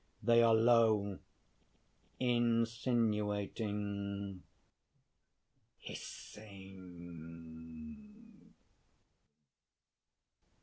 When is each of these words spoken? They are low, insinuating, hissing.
They 0.23 0.41
are 0.41 0.55
low, 0.55 1.19
insinuating, 2.19 4.41
hissing. 5.77 8.55